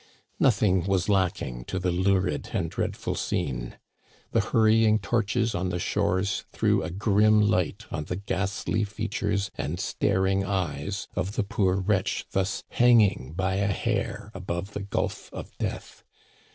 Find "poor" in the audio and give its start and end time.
11.43-11.75